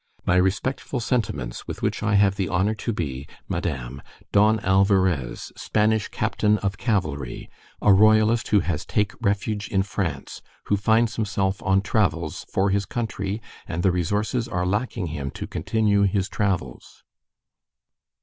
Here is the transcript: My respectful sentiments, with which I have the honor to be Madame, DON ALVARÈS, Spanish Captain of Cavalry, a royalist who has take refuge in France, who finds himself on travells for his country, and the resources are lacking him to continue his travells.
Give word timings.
My 0.25 0.35
respectful 0.37 0.99
sentiments, 0.99 1.67
with 1.67 1.83
which 1.83 2.01
I 2.01 2.15
have 2.15 2.35
the 2.35 2.49
honor 2.49 2.73
to 2.73 2.91
be 2.91 3.27
Madame, 3.47 4.01
DON 4.31 4.57
ALVARÈS, 4.61 5.51
Spanish 5.55 6.07
Captain 6.07 6.57
of 6.57 6.79
Cavalry, 6.79 7.51
a 7.83 7.93
royalist 7.93 8.47
who 8.47 8.61
has 8.61 8.83
take 8.83 9.13
refuge 9.21 9.67
in 9.67 9.83
France, 9.83 10.41
who 10.63 10.75
finds 10.75 11.17
himself 11.17 11.61
on 11.61 11.81
travells 11.81 12.45
for 12.49 12.71
his 12.71 12.87
country, 12.87 13.43
and 13.67 13.83
the 13.83 13.91
resources 13.91 14.47
are 14.47 14.65
lacking 14.65 15.05
him 15.13 15.29
to 15.37 15.45
continue 15.45 16.01
his 16.01 16.27
travells. 16.27 17.03